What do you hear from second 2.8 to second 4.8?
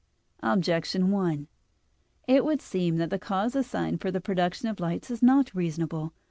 that the cause assigned for the production of